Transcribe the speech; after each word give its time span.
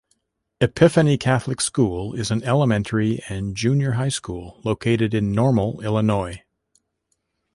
Epiphany 0.59 1.15
Catholic 1.15 1.61
School 1.61 2.15
is 2.15 2.31
an 2.31 2.41
elementary 2.43 3.19
and 3.29 3.55
junior 3.55 3.91
high 3.91 4.09
school 4.09 4.59
located 4.63 5.13
in 5.13 5.31
Normal, 5.31 5.79
Illinois. 5.81 6.41